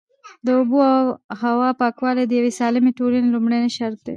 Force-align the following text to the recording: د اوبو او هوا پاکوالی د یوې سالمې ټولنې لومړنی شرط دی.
د 0.45 0.47
اوبو 0.59 0.77
او 0.93 1.05
هوا 1.43 1.69
پاکوالی 1.81 2.23
د 2.27 2.31
یوې 2.39 2.51
سالمې 2.59 2.91
ټولنې 2.99 3.27
لومړنی 3.33 3.69
شرط 3.77 3.99
دی. 4.05 4.09